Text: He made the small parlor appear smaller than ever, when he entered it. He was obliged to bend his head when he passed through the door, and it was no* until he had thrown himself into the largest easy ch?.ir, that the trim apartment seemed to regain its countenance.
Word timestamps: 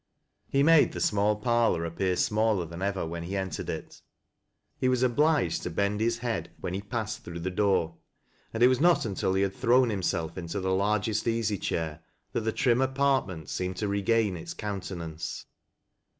He 0.49 0.63
made 0.63 0.93
the 0.93 0.99
small 0.99 1.35
parlor 1.35 1.85
appear 1.85 2.15
smaller 2.15 2.65
than 2.65 2.81
ever, 2.81 3.05
when 3.05 3.21
he 3.21 3.37
entered 3.37 3.69
it. 3.69 4.01
He 4.79 4.89
was 4.89 5.03
obliged 5.03 5.61
to 5.61 5.69
bend 5.69 6.01
his 6.01 6.17
head 6.17 6.49
when 6.59 6.73
he 6.73 6.81
passed 6.81 7.23
through 7.23 7.41
the 7.41 7.51
door, 7.51 7.97
and 8.51 8.63
it 8.63 8.67
was 8.67 8.81
no* 8.81 8.97
until 9.05 9.35
he 9.35 9.43
had 9.43 9.53
thrown 9.53 9.91
himself 9.91 10.39
into 10.39 10.59
the 10.59 10.73
largest 10.73 11.27
easy 11.27 11.59
ch?.ir, 11.59 11.99
that 12.31 12.41
the 12.41 12.51
trim 12.51 12.81
apartment 12.81 13.47
seemed 13.47 13.77
to 13.77 13.87
regain 13.87 14.35
its 14.35 14.55
countenance. 14.55 15.45